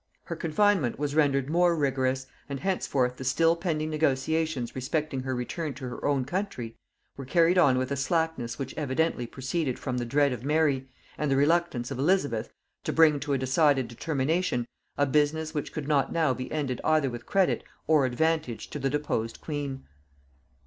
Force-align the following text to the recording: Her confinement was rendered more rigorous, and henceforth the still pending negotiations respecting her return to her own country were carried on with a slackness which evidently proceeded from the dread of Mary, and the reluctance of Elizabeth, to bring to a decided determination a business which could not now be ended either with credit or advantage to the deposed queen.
Her 0.23 0.35
confinement 0.35 0.97
was 0.97 1.13
rendered 1.13 1.47
more 1.47 1.75
rigorous, 1.75 2.25
and 2.49 2.59
henceforth 2.61 3.17
the 3.17 3.23
still 3.23 3.55
pending 3.55 3.91
negotiations 3.91 4.75
respecting 4.75 5.19
her 5.21 5.35
return 5.35 5.75
to 5.75 5.87
her 5.89 6.03
own 6.03 6.25
country 6.25 6.75
were 7.17 7.23
carried 7.25 7.59
on 7.59 7.77
with 7.77 7.91
a 7.91 7.95
slackness 7.95 8.57
which 8.57 8.73
evidently 8.75 9.27
proceeded 9.27 9.77
from 9.77 9.99
the 9.99 10.05
dread 10.05 10.33
of 10.33 10.43
Mary, 10.43 10.89
and 11.19 11.29
the 11.29 11.35
reluctance 11.35 11.91
of 11.91 11.99
Elizabeth, 11.99 12.51
to 12.83 12.91
bring 12.91 13.19
to 13.19 13.33
a 13.33 13.37
decided 13.37 13.87
determination 13.87 14.65
a 14.97 15.05
business 15.05 15.53
which 15.53 15.71
could 15.71 15.87
not 15.87 16.11
now 16.11 16.33
be 16.33 16.51
ended 16.51 16.81
either 16.83 17.11
with 17.11 17.27
credit 17.27 17.63
or 17.85 18.07
advantage 18.07 18.71
to 18.71 18.79
the 18.79 18.89
deposed 18.89 19.39
queen. 19.39 19.83